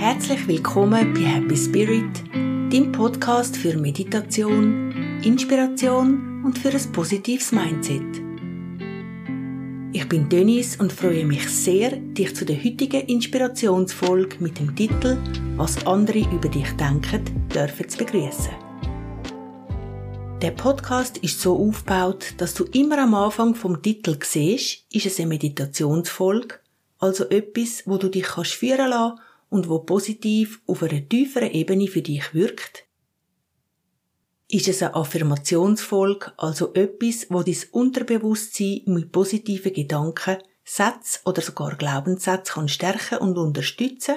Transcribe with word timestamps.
Herzlich 0.00 0.48
willkommen 0.48 1.12
bei 1.12 1.20
Happy 1.20 1.54
Spirit, 1.54 2.24
dem 2.32 2.90
Podcast 2.90 3.54
für 3.54 3.76
Meditation, 3.76 5.20
Inspiration 5.22 6.42
und 6.42 6.58
für 6.58 6.70
ein 6.70 6.92
positives 6.92 7.52
Mindset. 7.52 8.00
Ich 9.92 10.08
bin 10.08 10.26
Dennis 10.30 10.76
und 10.76 10.90
freue 10.90 11.26
mich 11.26 11.46
sehr, 11.50 11.90
dich 11.90 12.34
zu 12.34 12.46
der 12.46 12.56
heutigen 12.64 13.02
Inspirationsfolge 13.08 14.38
mit 14.40 14.58
dem 14.58 14.74
Titel 14.74 15.18
Was 15.56 15.86
andere 15.86 16.20
über 16.20 16.48
dich 16.48 16.70
denken, 16.78 17.46
dürfen 17.54 17.86
zu 17.90 17.98
begrüßen. 17.98 18.54
Der 20.40 20.52
Podcast 20.52 21.18
ist 21.18 21.42
so 21.42 21.58
aufgebaut, 21.58 22.32
dass 22.38 22.54
du 22.54 22.64
immer 22.72 23.02
am 23.02 23.14
Anfang 23.14 23.54
vom 23.54 23.82
Titel 23.82 24.16
siehst, 24.22 24.86
ist 24.90 25.04
es 25.04 25.18
eine 25.18 25.28
Meditationsfolge, 25.28 26.54
also 26.98 27.28
etwas, 27.28 27.82
wo 27.84 27.98
du 27.98 28.08
dich 28.08 28.28
führen 28.28 28.88
lassen 28.88 29.20
und 29.50 29.68
wo 29.68 29.80
positiv 29.80 30.62
auf 30.66 30.82
einer 30.82 31.06
tieferen 31.06 31.50
Ebene 31.50 31.88
für 31.88 32.00
dich 32.00 32.32
wirkt? 32.32 32.86
Ist 34.48 34.68
es 34.68 34.82
eine 34.82 34.94
Affirmationsfolge, 34.94 36.32
also 36.36 36.72
etwas, 36.72 37.26
wo 37.28 37.42
dein 37.42 37.56
Unterbewusstsein 37.70 38.82
mit 38.86 39.12
positiven 39.12 39.72
Gedanken, 39.72 40.38
Sätzen 40.64 41.20
oder 41.24 41.42
sogar 41.42 41.76
Glaubenssätze 41.76 42.54
kann 42.54 42.68
stärken 42.68 43.18
und 43.18 43.38
unterstützen? 43.38 44.16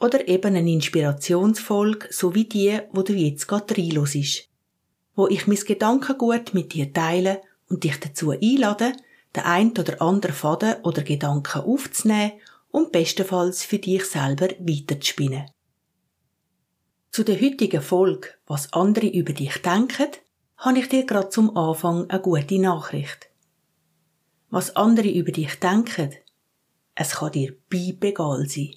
Oder 0.00 0.28
eben 0.28 0.54
eine 0.54 0.72
Inspirationsfolge, 0.72 2.08
so 2.10 2.34
wie 2.34 2.44
die, 2.44 2.78
wo 2.92 3.02
du 3.02 3.12
jetzt 3.12 3.48
gerade 3.48 3.76
reinhörst, 3.76 4.48
wo 5.14 5.26
ich 5.26 5.46
mein 5.48 5.58
Gedankengut 5.58 6.54
mit 6.54 6.74
dir 6.74 6.92
teile 6.92 7.42
und 7.68 7.82
dich 7.82 7.98
dazu 7.98 8.30
einlade, 8.30 8.92
den 9.34 9.42
ein 9.42 9.70
oder 9.72 10.00
anderen 10.00 10.34
Faden 10.34 10.76
oder 10.84 11.02
Gedanken 11.02 11.62
aufzunehmen 11.62 12.32
und 12.78 12.92
bestenfalls 12.92 13.64
für 13.64 13.78
dich 13.78 14.04
selber 14.04 14.48
weiterzuspinnen. 14.60 15.50
Zu 17.10 17.24
der 17.24 17.40
heutigen 17.40 17.82
Folge, 17.82 18.28
was 18.46 18.72
andere 18.72 19.08
über 19.08 19.32
dich 19.32 19.60
denken, 19.62 20.10
habe 20.56 20.78
ich 20.78 20.88
dir 20.88 21.04
gerade 21.04 21.30
zum 21.30 21.56
Anfang 21.56 22.08
eine 22.08 22.20
gute 22.20 22.58
Nachricht. 22.60 23.30
Was 24.50 24.76
andere 24.76 25.08
über 25.08 25.32
dich 25.32 25.58
denken, 25.58 26.14
es 26.94 27.16
kann 27.16 27.32
dir 27.32 27.56
beibegal 27.68 28.46
sein. 28.48 28.76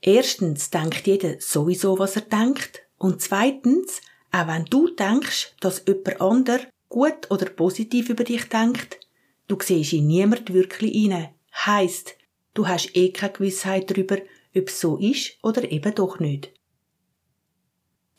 Erstens 0.00 0.70
denkt 0.70 1.06
jeder 1.06 1.40
sowieso, 1.40 1.98
was 1.98 2.16
er 2.16 2.22
denkt, 2.22 2.82
und 2.98 3.20
zweitens, 3.20 4.00
auch 4.32 4.48
wenn 4.48 4.64
du 4.64 4.88
denkst, 4.88 5.54
dass 5.60 5.84
jemand 5.86 6.20
ander 6.20 6.60
gut 6.88 7.30
oder 7.30 7.46
positiv 7.46 8.08
über 8.08 8.24
dich 8.24 8.48
denkt, 8.48 8.98
du 9.46 9.56
siehst 9.60 9.92
in 9.92 10.08
niemand 10.08 10.52
wirklich 10.52 11.10
rein. 11.10 11.28
Heisst, 11.54 12.16
Du 12.54 12.68
hast 12.68 12.94
eh 12.94 13.10
keine 13.10 13.32
Gewissheit 13.32 13.90
darüber, 13.90 14.18
ob 14.54 14.68
es 14.68 14.80
so 14.80 14.98
ist 14.98 15.38
oder 15.42 15.70
eben 15.70 15.94
doch 15.94 16.18
nicht. 16.18 16.52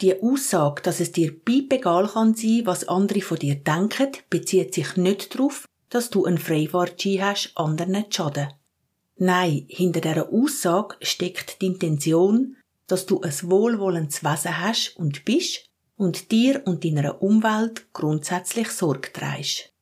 Die 0.01 0.21
Aussage, 0.21 0.81
dass 0.81 0.99
es 0.99 1.11
dir 1.11 1.33
egal 1.47 2.07
kann 2.07 2.33
sein, 2.33 2.61
was 2.65 2.87
andere 2.87 3.21
von 3.21 3.37
dir 3.37 3.55
denken, 3.55 4.11
bezieht 4.29 4.73
sich 4.73 4.97
nicht 4.97 5.35
darauf, 5.35 5.65
dass 5.89 6.09
du 6.09 6.25
ein 6.25 6.37
Freifahrtschein 6.37 7.21
hast, 7.21 7.51
anderen 7.55 8.05
zu 8.09 8.23
schaden. 8.23 8.49
Nein, 9.15 9.65
hinter 9.69 10.01
dieser 10.01 10.33
Aussage 10.33 10.97
steckt 11.01 11.61
die 11.61 11.67
Intention, 11.67 12.57
dass 12.87 13.05
du 13.05 13.21
ein 13.21 13.33
wohlwollendes 13.43 14.23
Wesen 14.23 14.59
hast 14.59 14.97
und 14.97 15.23
bist 15.23 15.69
und 15.95 16.31
dir 16.31 16.63
und 16.65 16.83
deiner 16.83 17.21
Umwelt 17.21 17.93
grundsätzlich 17.93 18.69
Sorge 18.69 19.13
trägst. 19.13 19.72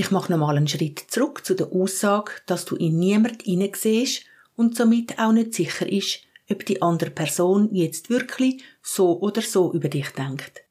Ich 0.00 0.12
mache 0.12 0.30
nochmal 0.30 0.56
einen 0.56 0.68
Schritt 0.68 1.00
zurück 1.08 1.44
zu 1.44 1.54
der 1.54 1.72
Aussage, 1.72 2.30
dass 2.46 2.64
du 2.64 2.76
in 2.76 3.00
niemand 3.00 3.42
hineinsiehst 3.42 4.22
und 4.54 4.76
somit 4.76 5.18
auch 5.18 5.32
nicht 5.32 5.54
sicher 5.54 5.88
ist, 5.90 6.20
ob 6.48 6.64
die 6.64 6.80
andere 6.80 7.10
Person 7.10 7.74
jetzt 7.74 8.08
wirklich 8.08 8.62
so 8.80 9.18
oder 9.18 9.42
so 9.42 9.72
über 9.72 9.88
dich 9.88 10.10
denkt. 10.10 10.62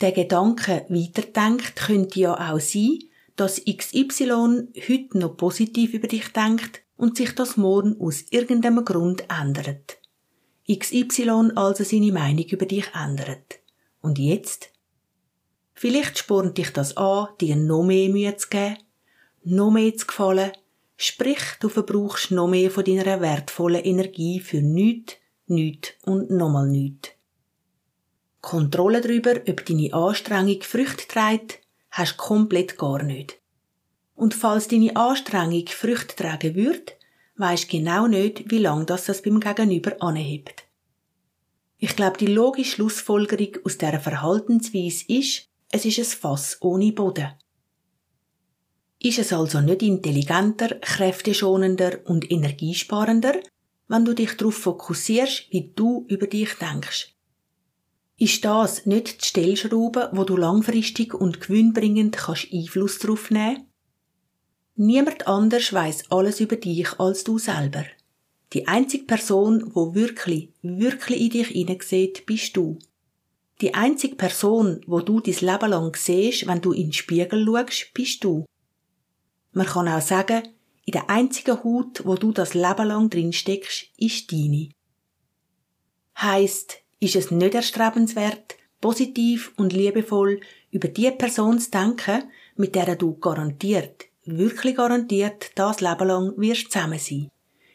Der 0.00 0.10
Gedanke 0.10 0.84
weiterdenkt 0.88 1.76
könnte 1.76 2.18
ja 2.18 2.52
auch 2.52 2.58
sein, 2.58 2.98
dass 3.36 3.62
XY 3.64 4.66
heute 4.88 5.16
noch 5.18 5.36
positiv 5.36 5.94
über 5.94 6.08
dich 6.08 6.26
denkt 6.32 6.82
und 6.96 7.16
sich 7.16 7.36
das 7.36 7.56
morgen 7.56 8.00
aus 8.00 8.24
irgendeinem 8.30 8.84
Grund 8.84 9.26
ändert. 9.30 9.98
XY 10.68 11.52
also 11.54 11.84
seine 11.84 12.10
Meinung 12.10 12.46
über 12.46 12.66
dich 12.66 12.86
ändert. 13.00 13.60
Und 14.00 14.18
jetzt? 14.18 14.73
Vielleicht 15.74 16.18
spornt 16.18 16.56
dich 16.56 16.72
das 16.72 16.96
an, 16.96 17.28
dir 17.40 17.56
noch 17.56 17.82
mehr 17.82 18.08
Mühe 18.08 18.36
zu 18.36 18.48
geben, 18.48 18.78
noch 19.42 19.70
mehr 19.70 19.94
zu 19.96 20.06
gefallen, 20.06 20.52
sprich, 20.96 21.42
du 21.60 21.68
verbrauchst 21.68 22.30
noch 22.30 22.48
mehr 22.48 22.70
von 22.70 22.84
deiner 22.84 23.20
wertvollen 23.20 23.84
Energie 23.84 24.40
für 24.40 24.62
nichts, 24.62 25.14
nichts 25.46 25.90
und 26.04 26.30
nochmal 26.30 26.68
nichts. 26.68 27.10
Kontrolle 28.40 29.00
darüber, 29.00 29.36
ob 29.48 29.66
deine 29.66 29.92
Anstrengung 29.92 30.62
Früchte 30.62 31.08
trägt, 31.08 31.60
hast 31.90 32.12
du 32.12 32.16
komplett 32.18 32.78
gar 32.78 33.02
nicht. 33.02 33.40
Und 34.14 34.34
falls 34.34 34.68
deine 34.68 34.94
Anstrengung 34.96 35.66
Früchte 35.66 36.14
tragen 36.14 36.54
wird, 36.54 36.96
weisst 37.36 37.68
genau 37.68 38.06
nicht, 38.06 38.50
wie 38.50 38.58
lang 38.58 38.86
das 38.86 39.06
das 39.06 39.22
beim 39.22 39.40
Gegenüber 39.40 39.96
anhebt. 40.00 40.64
Ich 41.78 41.96
glaube, 41.96 42.18
die 42.18 42.26
logische 42.26 42.76
Schlussfolgerung 42.76 43.64
aus 43.64 43.78
dieser 43.78 43.98
Verhaltensweise 43.98 45.04
ist, 45.08 45.48
es 45.74 45.84
ist 45.84 45.98
ein 45.98 46.04
Fass 46.04 46.56
ohne 46.60 46.92
Boden. 46.92 47.32
Ist 49.00 49.18
es 49.18 49.32
also 49.32 49.60
nicht 49.60 49.82
intelligenter, 49.82 50.76
kräfteschonender 50.76 51.98
und 52.04 52.30
energiesparender, 52.30 53.40
wenn 53.88 54.04
du 54.04 54.14
dich 54.14 54.36
darauf 54.36 54.54
fokussierst, 54.54 55.50
wie 55.50 55.72
du 55.74 56.06
über 56.08 56.28
dich 56.28 56.54
denkst? 56.54 57.16
Ist 58.16 58.44
das 58.44 58.86
nicht 58.86 59.20
die 59.20 59.26
Stellschraube, 59.26 60.10
wo 60.12 60.22
du 60.22 60.36
langfristig 60.36 61.12
und 61.12 61.40
gewinnbringend 61.40 62.16
kannst 62.16 62.52
Einfluss 62.52 63.00
darauf 63.00 63.32
nehmen? 63.32 63.66
Niemand 64.76 65.26
anders 65.26 65.72
weiß 65.72 66.12
alles 66.12 66.38
über 66.38 66.54
dich 66.54 67.00
als 67.00 67.24
du 67.24 67.38
selber. 67.38 67.84
Die 68.52 68.68
einzige 68.68 69.06
Person, 69.06 69.72
wo 69.74 69.92
wirklich, 69.96 70.52
wirklich 70.62 71.20
in 71.20 71.30
dich 71.30 71.48
hineinsieht, 71.48 72.26
bist 72.26 72.56
du. 72.56 72.78
Die 73.60 73.74
einzige 73.74 74.16
Person, 74.16 74.80
wo 74.86 75.00
du 75.00 75.20
dein 75.20 75.34
Leben 75.34 75.70
lang 75.70 75.96
siehst, 75.96 76.46
wenn 76.46 76.60
du 76.60 76.72
in 76.72 76.88
den 76.88 76.92
Spiegel 76.92 77.44
schaust, 77.44 77.94
bist 77.94 78.24
du. 78.24 78.44
Man 79.52 79.66
kann 79.66 79.88
auch 79.88 80.00
sagen, 80.00 80.48
in 80.84 80.92
der 80.92 81.08
einzigen 81.08 81.62
Haut, 81.62 82.04
wo 82.04 82.16
du 82.16 82.32
das 82.32 82.54
Leben 82.54 82.88
lang 82.88 83.10
drin 83.10 83.32
steckst, 83.32 83.86
ist 83.96 84.32
deine. 84.32 84.70
Heißt, 86.20 86.78
ist 87.00 87.16
es 87.16 87.30
nicht 87.30 87.54
erstrebenswert, 87.54 88.56
positiv 88.80 89.52
und 89.56 89.72
liebevoll 89.72 90.40
über 90.70 90.88
die 90.88 91.10
Person 91.10 91.58
zu 91.58 91.70
denken, 91.70 92.24
mit 92.56 92.74
der 92.74 92.96
du 92.96 93.14
garantiert, 93.18 94.06
wirklich 94.24 94.76
garantiert, 94.76 95.52
das 95.54 95.80
Leben 95.80 96.08
lang 96.08 96.34
wirst 96.36 96.70
zusammen 96.72 96.98
sein. 96.98 97.30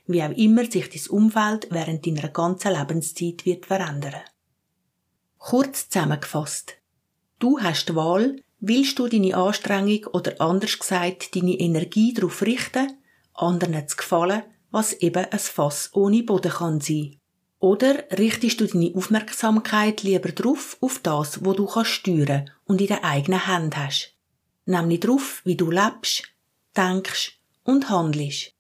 Wie 0.08 0.24
auch 0.24 0.32
immer 0.32 0.70
sich 0.70 0.90
dein 0.90 1.16
Umfeld 1.16 1.68
während 1.72 2.06
deiner 2.06 2.30
ganzen 2.30 2.74
Lebenszeit 2.74 3.46
wird 3.46 3.66
verändern. 3.66 4.22
Kurz 5.40 5.90
zusammengefasst. 5.90 6.76
Du 7.40 7.62
hast 7.62 7.88
die 7.88 7.96
Wahl, 7.96 8.44
willst 8.60 9.00
du 9.00 9.08
deine 9.08 9.36
Anstrengung 9.36 10.06
oder 10.08 10.40
anders 10.42 10.78
gesagt 10.78 11.34
deine 11.34 11.58
Energie 11.58 12.14
darauf 12.14 12.42
richten, 12.42 12.92
anderen 13.34 13.88
zu 13.88 13.96
gefallen, 13.96 14.44
was 14.70 14.94
eben 14.94 15.26
ein 15.26 15.40
Fass 15.40 15.92
ohne 15.94 16.24
Boden 16.24 16.52
kann 16.52 16.82
sein. 16.82 17.16
Oder 17.58 18.04
richtest 18.18 18.60
du 18.60 18.68
deine 18.68 18.94
Aufmerksamkeit 18.94 20.04
lieber 20.04 20.30
drauf 20.34 20.78
auf 20.82 21.00
das, 21.00 21.44
wo 21.44 21.54
du 21.54 21.66
kannst 21.66 21.92
steuern 21.92 22.52
und 22.66 22.82
in 22.82 22.88
der 22.88 23.06
eigenen 23.06 23.48
Hand 23.48 23.78
hast. 23.78 24.16
Nämlich 24.66 25.00
drauf, 25.00 25.42
wie 25.46 25.56
du 25.56 25.72
lebst, 25.72 26.24
denkst 26.76 27.40
und 27.64 27.90
handelst. 27.90 28.54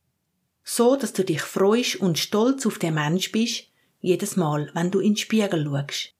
So, 0.63 0.95
dass 0.95 1.11
du 1.11 1.25
dich 1.25 1.41
freust 1.41 1.97
und 1.97 2.17
stolz 2.17 2.65
auf 2.65 2.79
den 2.79 2.93
Mensch 2.93 3.33
bist, 3.33 3.65
jedes 3.99 4.37
Mal, 4.37 4.71
wenn 4.73 4.91
du 4.91 4.99
in 4.99 5.13
den 5.13 5.17
Spiegel 5.17 5.65
schaust. 5.65 6.15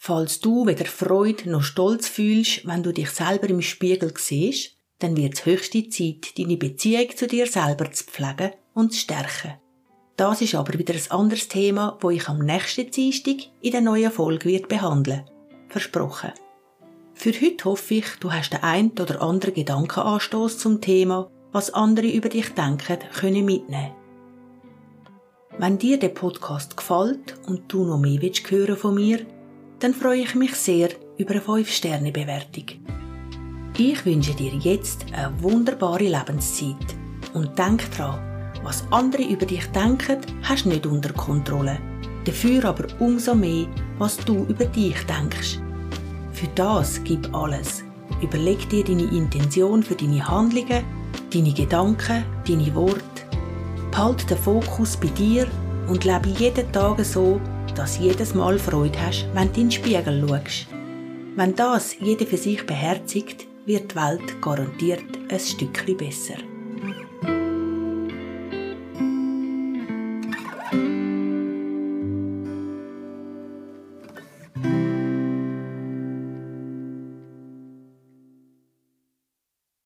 Falls 0.00 0.38
du 0.38 0.64
weder 0.64 0.86
Freude 0.86 1.50
noch 1.50 1.64
Stolz 1.64 2.08
fühlst, 2.08 2.64
wenn 2.66 2.84
du 2.84 2.92
dich 2.92 3.10
selber 3.10 3.50
im 3.50 3.60
Spiegel 3.60 4.14
siehst, 4.16 4.76
dann 5.00 5.16
wird 5.16 5.34
es 5.34 5.44
höchste 5.44 5.88
Zeit, 5.88 6.38
deine 6.38 6.56
Beziehung 6.56 7.14
zu 7.16 7.26
dir 7.26 7.46
selber 7.46 7.90
zu 7.90 8.04
pflegen 8.04 8.52
und 8.74 8.92
zu 8.92 9.00
stärken. 9.00 9.54
Das 10.16 10.40
ist 10.40 10.54
aber 10.54 10.78
wieder 10.78 10.94
ein 10.94 11.10
anderes 11.10 11.48
Thema, 11.48 11.98
wo 12.00 12.10
ich 12.10 12.28
am 12.28 12.38
nächsten 12.38 12.90
Dienstag 12.90 13.36
in 13.60 13.72
der 13.72 13.80
neuen 13.80 14.12
Folge 14.12 14.48
wird 14.48 14.68
behandeln. 14.68 15.28
Versprochen. 15.68 16.32
Für 17.14 17.32
heute 17.32 17.64
hoffe 17.64 17.94
ich, 17.94 18.06
du 18.20 18.32
hast 18.32 18.50
den 18.52 18.62
ein 18.62 18.92
oder 18.92 19.20
anderen 19.20 19.54
Gedankenanstoß 19.54 20.58
zum 20.58 20.80
Thema, 20.80 21.28
was 21.50 21.74
andere 21.74 22.08
über 22.08 22.28
dich 22.28 22.54
denken, 22.54 22.98
können 23.14 23.44
mitnehmen. 23.44 23.92
Wenn 25.58 25.76
dir 25.76 25.98
der 25.98 26.10
Podcast 26.10 26.76
gefällt 26.76 27.36
und 27.48 27.72
du 27.72 27.84
noch 27.84 27.98
mehr 27.98 28.22
willst 28.22 28.48
hören 28.48 28.76
von 28.76 28.94
mir, 28.94 29.26
dann 29.80 29.94
freue 29.94 30.22
ich 30.22 30.34
mich 30.34 30.54
sehr 30.54 30.90
über 31.18 31.32
eine 31.32 31.40
5-Sterne-Bewertung. 31.40 32.64
Ich 33.76 34.04
wünsche 34.04 34.34
dir 34.34 34.52
jetzt 34.54 35.06
eine 35.12 35.32
wunderbare 35.40 36.04
Lebenszeit 36.04 36.96
und 37.34 37.56
denk 37.58 37.90
dran, 37.92 38.18
Was 38.64 38.84
andere 38.90 39.22
über 39.22 39.46
dich 39.46 39.66
denken, 39.66 40.18
hast 40.42 40.64
du 40.64 40.70
nicht 40.70 40.86
unter 40.86 41.12
Kontrolle. 41.12 41.78
Dafür 42.24 42.64
aber 42.64 42.86
umso 42.98 43.34
mehr, 43.34 43.66
was 43.98 44.16
du 44.16 44.44
über 44.46 44.64
dich 44.64 44.96
denkst. 45.06 45.58
Für 46.32 46.48
das 46.54 47.02
gib 47.04 47.32
alles. 47.34 47.84
Überleg 48.20 48.68
dir 48.68 48.84
deine 48.84 49.04
Intention 49.04 49.82
für 49.82 49.94
deine 49.94 50.26
Handlungen, 50.26 50.84
deine 51.32 51.52
Gedanken, 51.52 52.24
deine 52.46 52.74
Worte. 52.74 53.02
Behalte 53.90 54.26
den 54.26 54.38
Fokus 54.38 54.96
bei 54.96 55.08
dir 55.08 55.46
und 55.88 56.04
lebe 56.04 56.28
jeden 56.28 56.70
Tag 56.72 57.02
so, 57.04 57.40
dass 57.78 57.98
jedes 57.98 58.34
Mal 58.34 58.58
Freude 58.58 58.98
hast, 59.00 59.28
wenn 59.34 59.52
du 59.52 59.60
in 59.60 59.68
den 59.68 59.70
Spiegel 59.70 60.26
schaust. 60.28 60.66
Wenn 61.36 61.54
das 61.54 61.96
jeder 62.00 62.26
für 62.26 62.36
sich 62.36 62.66
beherzigt, 62.66 63.46
wird 63.66 63.92
die 63.92 63.96
Welt 63.96 64.42
garantiert 64.42 65.04
ein 65.30 65.38
Stückchen 65.38 65.96
besser. 65.96 66.34